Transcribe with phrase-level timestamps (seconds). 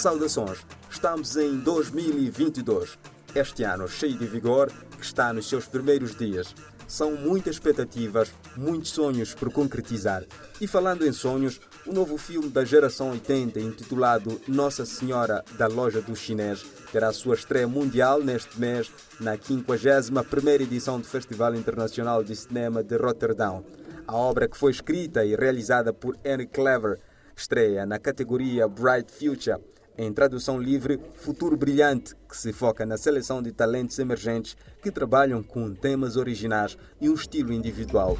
[0.00, 0.64] Saudações!
[0.90, 2.98] Estamos em 2022.
[3.34, 6.54] Este ano cheio de vigor que está nos seus primeiros dias.
[6.88, 10.24] São muitas expectativas, muitos sonhos por concretizar.
[10.58, 16.00] E falando em sonhos, o novo filme da geração 80, intitulado Nossa Senhora da Loja
[16.00, 18.90] do Chinês, terá sua estreia mundial neste mês,
[19.20, 23.62] na 51ª edição do Festival Internacional de Cinema de Rotterdam.
[24.06, 26.98] A obra que foi escrita e realizada por Henry Clever
[27.36, 29.60] estreia na categoria Bright Future
[30.02, 35.42] em tradução livre, Futuro Brilhante, que se foca na seleção de talentos emergentes que trabalham
[35.42, 38.16] com temas originais e um estilo individual.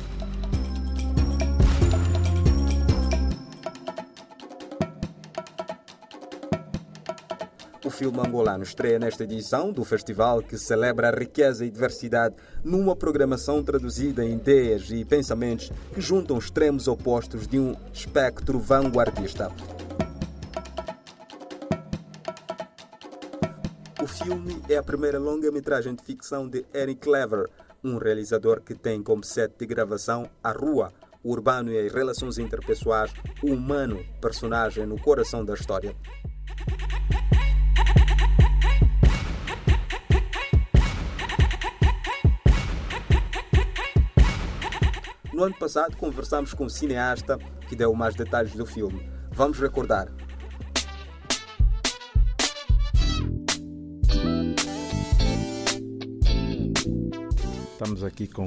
[7.82, 12.94] O filme angolano estreia nesta edição do festival que celebra a riqueza e diversidade numa
[12.94, 19.50] programação traduzida em ideias e pensamentos que juntam extremos opostos de um espectro vanguardista.
[24.30, 27.50] Filme é a primeira longa-metragem de ficção de Eric Clever,
[27.82, 30.92] um realizador que tem como set de gravação a rua,
[31.24, 35.96] o urbano e as relações interpessoais, o humano, personagem no coração da história.
[45.32, 47.36] No ano passado conversamos com o cineasta
[47.68, 49.10] que deu mais detalhes do filme.
[49.32, 50.19] Vamos recordar.
[57.82, 58.44] Estamos aqui com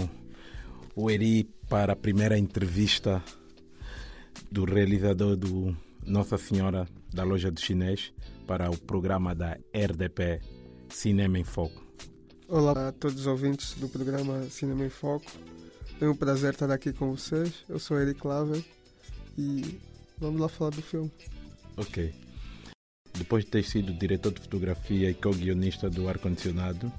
[0.96, 3.20] o Eri para a primeira entrevista
[4.52, 8.14] do realizador do Nossa Senhora da Loja do Chinês
[8.46, 10.40] para o programa da RDP
[10.88, 11.84] Cinema em Foco.
[12.48, 15.32] Olá a todos os ouvintes do programa Cinema em Foco.
[15.98, 17.66] Tenho o prazer de estar aqui com vocês.
[17.68, 18.64] Eu sou Eric Claver
[19.36, 19.80] e
[20.20, 21.12] vamos lá falar do filme.
[21.76, 22.14] Ok.
[23.18, 26.94] Depois de ter sido diretor de fotografia e co-guionista do Ar Condicionado,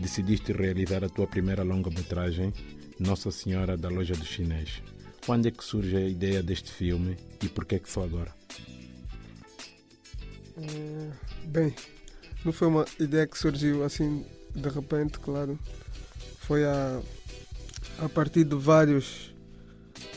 [0.00, 2.52] decidiste realizar a tua primeira longa-metragem,
[2.98, 4.82] Nossa Senhora da Loja do Chinês.
[5.24, 8.34] Quando é que surge a ideia deste filme e por que é que só agora?
[10.56, 11.10] É,
[11.46, 11.74] bem,
[12.44, 14.24] não foi uma ideia que surgiu assim
[14.54, 15.58] de repente, claro.
[16.38, 17.00] Foi a,
[17.98, 19.30] a partir de vários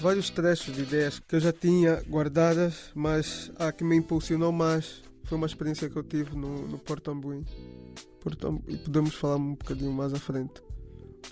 [0.01, 5.01] vários trechos de ideias que eu já tinha guardadas, mas a que me impulsionou mais
[5.23, 7.45] foi uma experiência que eu tive no, no Porto Ambuim.
[8.67, 10.61] E podemos falar um bocadinho mais à frente.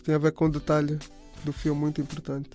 [0.04, 1.00] Tem a ver com um detalhe
[1.44, 2.50] do filme muito importante.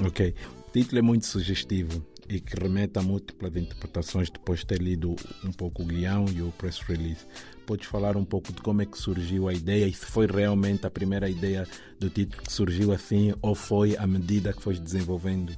[0.00, 0.34] Ok.
[0.66, 5.14] O título é muito sugestivo e que remete a múltiplas interpretações depois de ter lido
[5.44, 7.26] um pouco o guião e o press release.
[7.66, 10.86] Podes falar um pouco de como é que surgiu a ideia e se foi realmente
[10.86, 11.66] a primeira ideia
[11.98, 15.54] do título que surgiu assim ou foi à medida que foi desenvolvendo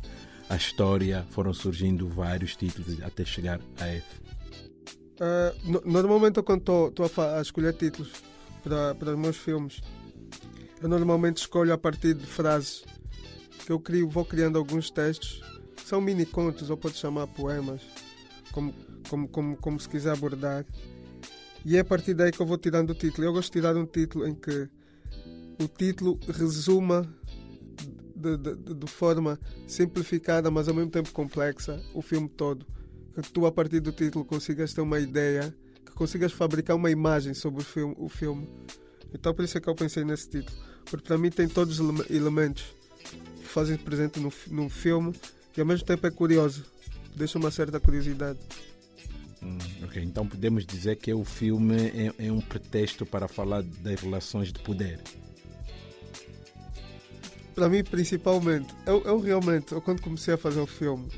[0.49, 4.26] a história, foram surgindo vários títulos até chegar a esse?
[5.16, 8.12] Uh, no, normalmente, quando estou a, a, escolher títulos
[8.62, 9.81] para, os meus filmes,
[10.81, 12.84] eu normalmente escolho a partir de frases
[13.65, 15.43] que eu crio, vou criando alguns textos,
[15.84, 17.81] são mini contos, ou pode chamar poemas,
[18.53, 18.75] como,
[19.09, 20.66] como, como, como se quiser abordar.
[21.65, 23.27] E é a partir daí que eu vou tirando o título.
[23.27, 24.69] Eu gosto de tirar um título em que
[25.59, 27.03] o título resuma
[28.15, 32.66] de, de, de forma simplificada, mas ao mesmo tempo complexa, o filme todo
[33.22, 35.54] que tu a partir do título consigas ter uma ideia,
[35.84, 37.94] que consigas fabricar uma imagem sobre o filme.
[37.99, 38.49] O filme.
[39.12, 40.56] Então por isso é que eu pensei nesse título.
[40.84, 42.65] Porque para mim tem todos os elementos
[43.41, 45.15] que fazem presente no, no filme
[45.56, 46.65] e ao mesmo tempo é curioso.
[47.15, 48.38] Deixa uma certa curiosidade.
[49.43, 54.00] Hum, ok, então podemos dizer que o filme é, é um pretexto para falar das
[54.00, 55.00] relações de poder.
[57.54, 61.09] Para mim, principalmente, eu, eu realmente, eu quando comecei a fazer o filme,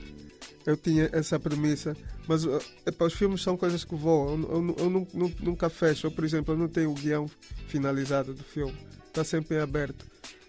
[0.69, 1.97] eu tinha essa premissa.
[2.27, 2.45] Mas
[2.85, 4.39] epa, os filmes são coisas que voam.
[4.43, 6.07] Eu, eu, eu, eu, nunca fecho.
[6.07, 7.27] Eu, por exemplo, eu não tenho o guião
[7.69, 8.77] finalizado do filme.
[9.07, 10.05] Está sempre em aberto.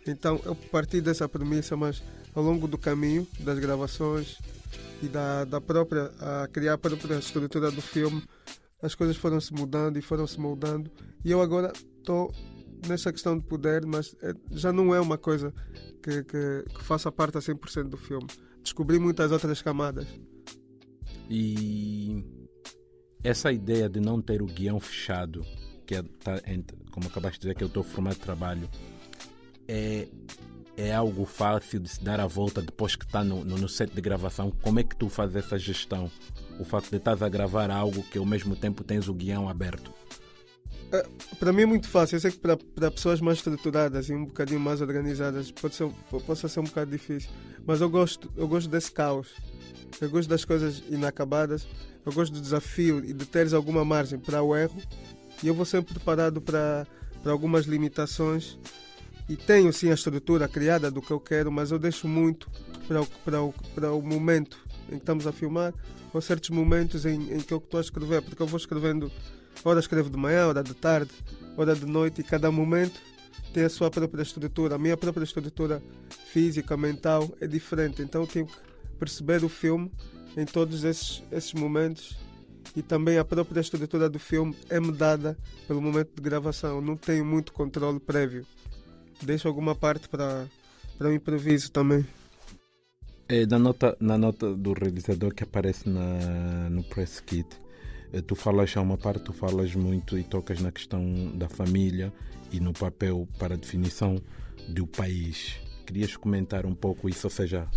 [0.05, 2.03] Então eu parti dessa premissa, mas
[2.35, 4.37] ao longo do caminho das gravações
[5.01, 8.21] e da, da própria a criar a própria estrutura do filme,
[8.81, 10.91] as coisas foram se mudando e foram se moldando.
[11.23, 12.33] E eu agora estou
[12.89, 15.53] nessa questão de poder, mas é, já não é uma coisa
[16.03, 18.27] que, que, que faça parte a 100% do filme
[18.69, 20.07] descobri muitas outras camadas.
[21.29, 22.23] E
[23.23, 25.45] essa ideia de não ter o guião fechado,
[25.85, 26.39] que é, tá,
[26.91, 28.69] como acabaste de dizer, que é o teu formato de trabalho,
[29.67, 30.07] é,
[30.77, 33.93] é algo fácil de se dar a volta depois que está no, no, no, set
[33.93, 34.51] de gravação?
[34.61, 36.09] Como é que tu fazes essa gestão?
[36.59, 39.93] O facto de estás a gravar algo que ao mesmo tempo tens o guião aberto?
[40.91, 41.05] É,
[41.39, 42.15] para mim é muito fácil.
[42.15, 42.57] Eu sei que para,
[42.91, 45.89] pessoas mais estruturadas e um bocadinho mais organizadas pode ser,
[46.25, 47.29] possa ser um bocado difícil.
[47.65, 49.29] Mas eu gosto, eu gosto desse caos.
[50.01, 51.67] Eu gosto das coisas inacabadas.
[52.05, 54.81] eu gosto do desafio e de teres alguma margem para o erro
[55.43, 56.85] e eu vou sempre preparado para,
[57.23, 58.57] para algumas limitações
[59.27, 62.49] e tenho sim a estrutura criada do que eu quero, mas eu deixo muito
[62.87, 64.57] para o, para o, para o momento
[64.87, 65.73] em que estamos a filmar
[66.11, 69.11] ou certos momentos em, em que eu estou a escrever, porque eu vou escrevendo,
[69.63, 71.11] ora escrevo de manhã, ora de tarde,
[71.57, 72.99] hora de noite e cada momento
[73.53, 74.75] tem a sua própria estrutura.
[74.75, 75.81] A minha própria estrutura
[76.31, 78.53] física, mental é diferente, então tenho que
[78.99, 79.91] perceber o filme
[80.37, 82.17] em todos esses, esses momentos
[82.75, 86.81] e também a própria estrutura do filme é-me dada pelo momento de gravação.
[86.81, 88.45] Não tenho muito controle prévio.
[89.21, 90.45] Deixo alguma parte para,
[90.97, 92.05] para o improviso também.
[93.27, 97.68] É, na, nota, na nota do realizador que aparece na, no press kit, é,
[98.25, 102.11] tu falas a uma parte, tu falas muito e tocas na questão da família
[102.51, 104.15] e no papel para definição
[104.67, 105.59] do país.
[105.85, 107.67] Querias comentar um pouco isso, ou seja,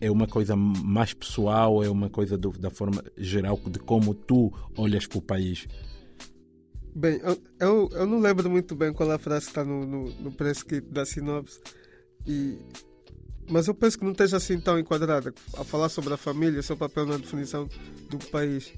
[0.00, 4.52] é uma coisa mais pessoal, é uma coisa do, da forma geral de como tu
[4.76, 5.66] olhas para o país?
[6.94, 7.20] Bem,
[7.58, 10.32] eu, eu, não lembro muito bem qual é a frase que está no, no, no
[10.32, 11.58] press kit da sinopse,
[12.24, 12.56] e,
[13.48, 16.76] mas eu penso que não esteja assim tão enquadrada a falar sobre a família, seu
[16.76, 17.68] papel na definição
[18.08, 18.72] do país.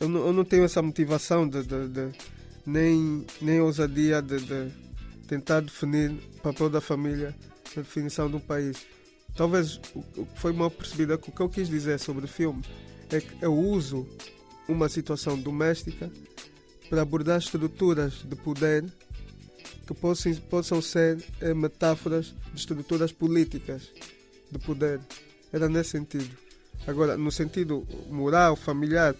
[0.00, 2.12] Eu não, eu não tenho essa motivação de, de, de
[2.66, 4.72] nem, nem ousadia de, de
[5.26, 7.34] tentar definir o papel da família
[7.74, 8.86] na definição de um país.
[9.34, 12.62] Talvez o que foi mal percebido é o que eu quis dizer sobre o filme
[13.10, 14.06] é que eu uso
[14.68, 16.10] uma situação doméstica
[16.88, 18.84] para abordar estruturas de poder
[19.86, 23.90] que possam, possam ser eh, metáforas de estruturas políticas
[24.50, 25.00] de poder.
[25.52, 26.45] Era nesse sentido.
[26.86, 29.14] Agora, no sentido moral, familiar,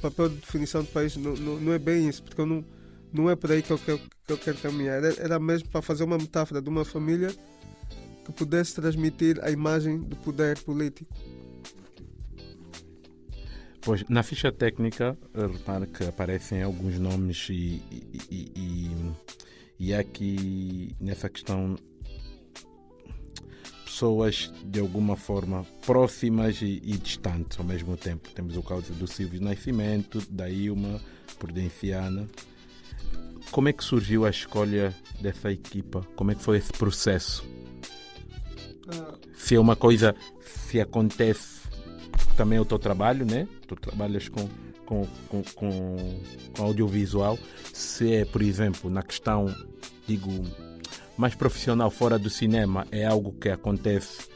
[0.00, 2.64] papel de definição de país, não, não, não é bem isso, porque eu não,
[3.12, 5.02] não é por aí que eu, que eu, que eu quero caminhar.
[5.02, 7.30] Era, era mesmo para fazer uma metáfora de uma família
[8.24, 11.14] que pudesse transmitir a imagem do poder político.
[13.82, 17.82] Pois, na ficha técnica, repare que aparecem alguns nomes e,
[18.30, 18.90] e, e,
[19.78, 21.76] e aqui nessa questão
[23.94, 28.28] pessoas de alguma forma próximas e, e, distantes ao mesmo tempo.
[28.34, 31.00] Temos o caso do Silvio Nascimento, da Ilma
[31.38, 32.26] Prudenciana.
[33.52, 36.04] Como é que surgiu a escolha dessa equipa?
[36.16, 37.44] Como é que foi esse processo?
[39.32, 41.62] se é uma coisa, se acontece
[42.36, 43.46] também é o teu trabalho, né?
[43.68, 44.48] Tu trabalhas com,
[44.84, 45.96] com, com, com,
[46.58, 47.38] audiovisual.
[47.72, 49.54] Se é, por exemplo, na questão,
[50.06, 50.30] digo,
[51.16, 54.28] mais profissional fora do cinema, é algo que acontece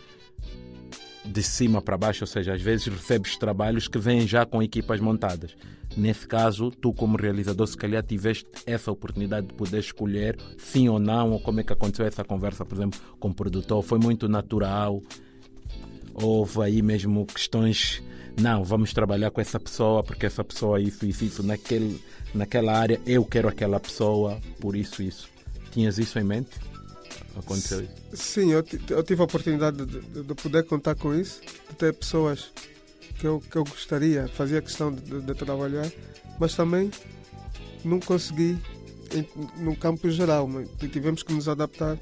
[1.24, 5.00] de cima para baixo, ou seja, às vezes recebes trabalhos que vêm já com equipas
[5.00, 5.54] montadas.
[5.96, 10.98] Nesse caso, tu como realizador, se calhar tiveste essa oportunidade de poder escolher sim ou
[10.98, 14.28] não, ou como é que aconteceu essa conversa, por exemplo, com o produtor, foi muito
[14.28, 15.02] natural,
[16.14, 18.02] houve aí mesmo questões,
[18.40, 22.00] não, vamos trabalhar com essa pessoa, porque essa pessoa isso, isso, isso, naquele,
[22.32, 25.28] naquela área, eu quero aquela pessoa, por isso, isso.
[25.72, 26.50] Tinhas isso em mente?
[27.38, 27.92] Aconteceu isso?
[28.14, 32.52] Sim, eu, eu tive a oportunidade de, de, poder contar com isso, de ter pessoas
[33.18, 35.90] que eu, que eu gostaria, fazia questão de, de, de trabalhar,
[36.38, 36.90] mas também
[37.84, 38.58] não consegui
[39.12, 39.26] em,
[39.62, 41.98] no campo geral, tivemos que nos adaptar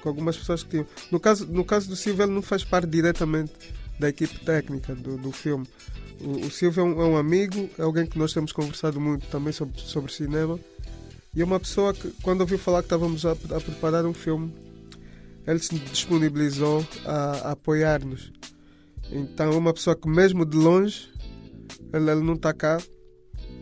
[0.00, 0.86] com algumas pessoas que tinham.
[1.10, 3.52] No caso, no caso do Silvio, ele não faz parte diretamente
[3.98, 5.66] da equipe técnica do, do filme.
[6.20, 9.26] O, o Silvio é um, é um, amigo, é alguém que nós temos conversado muito
[9.28, 10.58] também sobre, sobre cinema.
[11.34, 14.52] E é uma pessoa que, quando ouviu falar que estávamos a, a preparar um filme,
[15.48, 18.30] ele se disponibilizou a, a apoiar-nos.
[19.10, 21.08] Então uma pessoa que mesmo de longe,
[21.90, 22.78] ele, ele não está cá,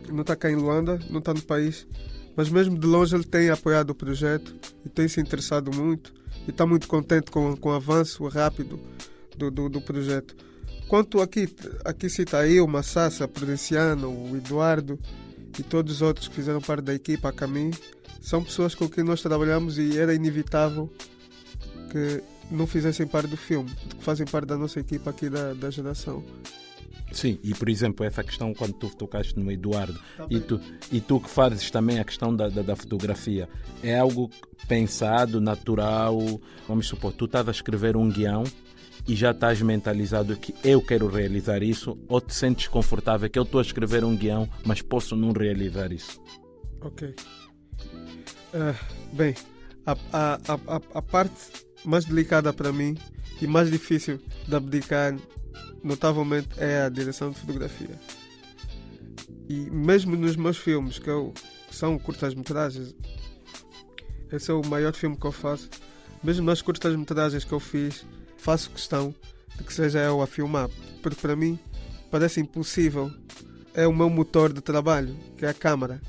[0.09, 1.87] não está cá em Luanda, não está no país,
[2.35, 4.53] mas mesmo de longe ele tem apoiado o projeto
[4.85, 6.13] e tem se interessado muito
[6.45, 8.77] e está muito contente com, com o avanço rápido
[9.37, 10.35] do, do, do projeto.
[10.89, 11.47] Quanto aqui,
[11.85, 14.99] aqui cita eu, o Massassa, a Prudenciano, o Eduardo
[15.57, 17.73] e todos os outros que fizeram parte da equipa a caminho,
[18.21, 20.91] são pessoas com quem nós trabalhamos e era inevitável
[21.87, 25.69] que não fizessem parte do filme, que fazem parte da nossa equipa aqui da, da
[25.69, 26.23] geração.
[27.11, 30.59] Sim, e por exemplo, essa questão quando tu tocaste no Eduardo tá e, tu,
[30.91, 33.47] e tu que fazes também a questão da, da, da, fotografia,
[33.81, 34.29] é algo
[34.67, 36.19] pensado, natural?
[36.67, 38.43] Vamos supor, tu estás a escrever um guião
[39.07, 43.43] e já estás mentalizado que eu quero realizar isso, ou te sentes confortável que eu
[43.43, 46.21] estou a escrever um guião, mas posso não realizar isso?
[46.81, 47.15] Ok.
[48.53, 48.75] Uh,
[49.13, 49.33] bem,
[49.85, 52.97] a, a, a, a parte mais delicada para mim
[53.41, 55.15] e mais difícil de abdicar,
[55.83, 57.99] notavelmente, é a direção de fotografia.
[59.49, 61.33] E mesmo nos meus filmes, que, eu,
[61.71, 62.95] são curtas-metragens,
[64.31, 65.69] esse é o maior filme que eu faço.
[66.23, 68.05] Mesmo nas curtas-metragens que eu fiz,
[68.37, 69.13] faço questão
[69.55, 70.69] de que seja eu a filmar,
[71.01, 71.57] porque para mim
[72.11, 73.11] parece impossível
[73.73, 76.01] é o meu motor de trabalho, que é a câmara.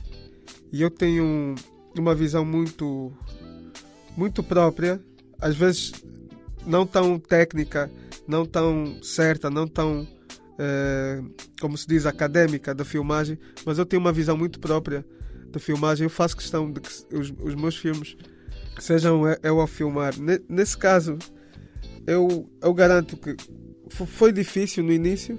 [0.73, 1.55] E eu tenho
[1.97, 3.13] uma visão muito,
[4.17, 5.01] muito própria,
[5.41, 5.93] às vezes
[6.67, 7.91] não tão técnica,
[8.27, 10.07] não tão certa, não tão,
[10.59, 11.23] eh,
[11.61, 15.05] como se diz, académica da filmagem, mas eu tenho uma visão muito própria
[15.51, 16.05] da filmagem.
[16.05, 18.17] Eu faço questão de que os, os meus filmes
[18.79, 20.15] sejam eu a filmar.
[20.49, 21.19] Nesse caso,
[22.07, 23.37] eu, eu garanto que
[23.91, 25.39] foi difícil no início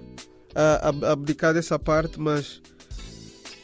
[0.56, 2.62] a, a abdicar dessa parte, mas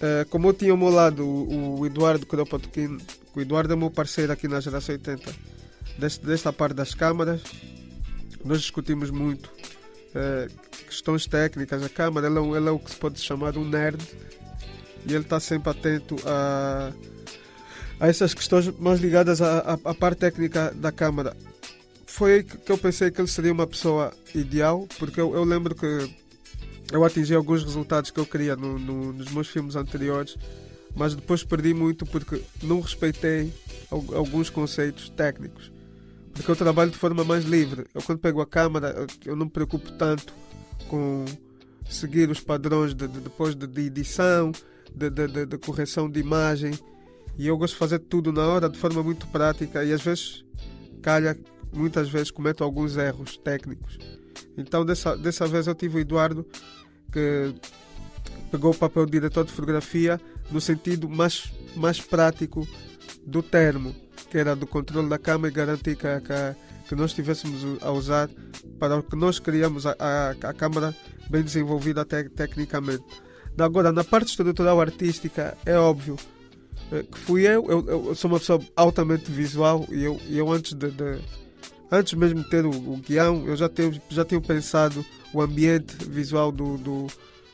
[0.01, 2.97] uh, como eu tinha ao meu lado o, o Eduardo Kropotkin,
[3.35, 5.54] o Eduardo é meu parceiro aqui na geração 80, deste,
[5.97, 7.41] desta parte das câmaras,
[8.43, 11.83] nós discutimos muito uh, questões técnicas.
[11.83, 14.01] A câmara ele é, ele é o que se pode chamar um nerd
[15.07, 16.91] e ele está sempre atento a,
[17.99, 21.35] a essas questões mais ligadas à, à parte técnica da câmara
[22.15, 25.75] foi aí que eu pensei que ele seria uma pessoa ideal, porque eu, eu lembro
[25.75, 26.09] que
[26.89, 30.37] eu atingi alguns resultados que eu queria no, no, nos meus filmes anteriores,
[30.95, 33.53] mas depois perdi muito porque não respeitei
[33.91, 35.69] alguns conceitos técnicos.
[36.35, 37.85] Porque eu trabalho de forma mais livre.
[37.95, 40.33] Eu, quando pego a câmera, eu não me preocupo tanto
[40.89, 41.25] com
[41.89, 44.51] seguir os padrões de, de depois de, de edição,
[44.93, 46.77] de, correção de imagem.
[47.37, 49.83] E eu gosto de fazer tudo na hora, de forma muito prática.
[49.83, 50.45] E às vezes
[51.01, 51.37] calha
[51.71, 53.97] muitas vezes cometo alguns erros técnicos.
[54.57, 56.45] Então, dessa, dessa vez eu tive o Eduardo
[57.11, 57.55] que
[58.51, 60.19] pegou o papel de diretor de fotografia
[60.51, 62.67] no sentido mais, mais prático
[63.25, 63.95] do termo,
[64.29, 68.29] que era do controle da câmera e garantir que, que, que nós estivéssemos a usar
[68.79, 70.95] para o que nós queríamos a, a, a câmera
[71.29, 73.03] bem desenvolvida te, tecnicamente.
[73.57, 76.17] Agora, na parte estrutural artística, é óbvio
[76.91, 80.73] eh, que fui eu, eu, eu sou uma pessoa altamente visual e eu, eu antes
[80.73, 81.19] de, de
[81.91, 85.95] antes mesmo de ter o, o guião, eu já tenho, já tenho pensado o ambiente
[86.05, 87.07] visual do, do,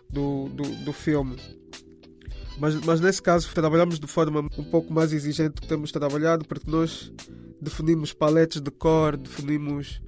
[0.09, 1.37] do, do, do filme.
[2.61, 6.69] Mas, mas nesse caso trabalhamos de forma um pouco mais exigente que temos trabalhado, porque
[6.69, 7.11] nós
[7.59, 9.99] definimos paletes de cor, definimos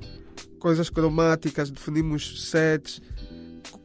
[0.59, 3.01] coisas cromáticas, definimos sets,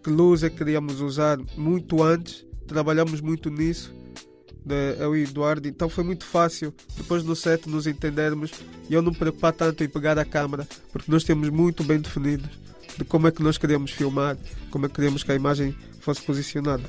[0.04, 3.96] que luz é que queríamos usar muito antes, trabalhamos muito nisso
[4.62, 8.50] de eu e Eduardo, então foi muito fácil depois no set nos entendermos
[8.90, 11.98] e eu não me preocupar tanto em pegar a câmera, porque nós temos muito bem
[11.98, 12.46] definido
[12.98, 14.36] de como é que nós queríamos filmar,
[14.70, 16.84] como é que queríamos que a imagem fosse posicionada.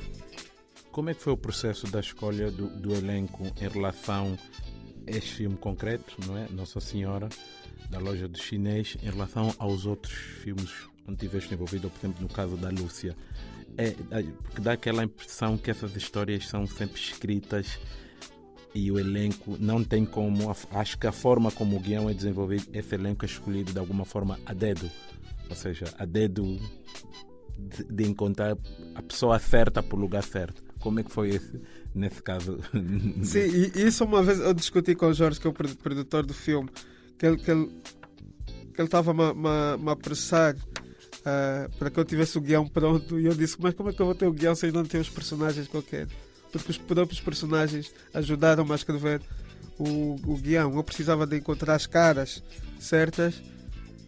[0.92, 4.36] Como é que foi o processo da escolha do, do elenco em relação
[5.06, 6.48] a este filme concreto, não é?
[6.50, 7.28] Nossa Senhora,
[7.90, 10.70] da loja do chinês, em relação aos outros filmes
[11.06, 13.16] onde tiveste envolvido, por exemplo, no caso da Lúcia?
[13.76, 13.94] é,
[14.42, 17.78] porque dá aquela impressão que essas histórias são sempre escritas
[18.74, 20.54] e o elenco não tem como.
[20.72, 24.04] Acho que a forma como o guião é desenvolvido, esse elenco é escolhido de alguma
[24.04, 24.90] forma a dedo.
[25.48, 26.58] Ou seja, a dedo
[27.58, 28.56] de, de encontrar
[28.94, 30.69] a pessoa certa para o lugar certo.
[30.80, 31.60] Como é que foi esse,
[31.94, 32.58] nesse caso?
[33.22, 36.34] Sim, e isso uma vez eu discuti com o Jorge, que é o produtor do
[36.34, 36.68] filme,
[37.18, 43.18] que ele que ele estava a apressar uh, para que eu tivesse o guião pronto.
[43.18, 44.86] E eu disse: Mas como é que eu vou ter o guião se ainda não
[44.86, 46.08] tenho os personagens qualquer?
[46.50, 49.20] Porque os próprios personagens ajudaram-me a escrever
[49.78, 50.74] o, o guião.
[50.74, 52.42] Eu precisava de encontrar as caras
[52.78, 53.40] certas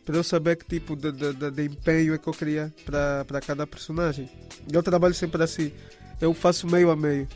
[0.05, 3.41] para eu saber que tipo de, de, de, de empenho é que eu queria para,
[3.41, 4.29] cada personagem.
[4.71, 5.71] Eu trabalho sempre assim.
[6.21, 7.29] Eu faço meio a meio.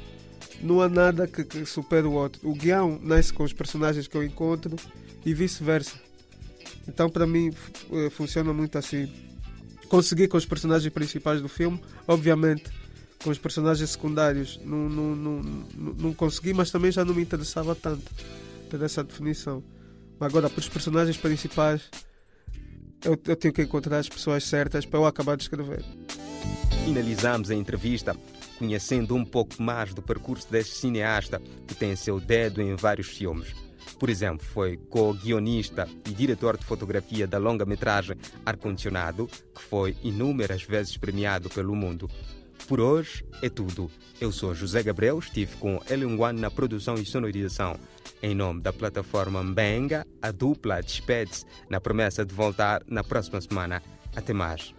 [0.60, 2.48] Não há nada que, que supere o outro.
[2.48, 4.76] O guião nasce com os personagens que eu encontro
[5.24, 5.94] e vice-versa.
[6.88, 7.52] Então, para mim,
[7.92, 9.08] eh, funciona muito assim
[9.86, 12.64] consegui com os personagens principais do filme, obviamente
[13.22, 15.42] com os personagens secundários não, não, não,
[15.74, 18.04] não, consegui, mas também já não me interessava tanto
[18.70, 19.64] ter essa definição.
[20.20, 21.82] Agora, para os personagens principais,
[23.04, 25.82] eu, eu tenho que encontrar as pessoas certas para eu acabar de escrever.
[26.84, 28.14] Finalizamos a entrevista
[28.58, 33.54] conhecendo um pouco mais do percurso deste cineasta que tem seu dedo em vários filmes.
[33.98, 40.96] Por exemplo, foi co-guionista e diretor de fotografia da longa-metragem Ar-Condicionado, que foi inúmeras vezes
[40.96, 42.10] premiado pelo mundo.
[42.68, 43.90] Por hoje é tudo.
[44.20, 47.76] Eu sou José Gabriel, estive com Ellen One na produção e sonorização.
[48.22, 53.82] Em nome da plataforma Mbenga, a dupla despede-se na promessa de voltar na próxima semana.
[54.14, 54.75] Até mais.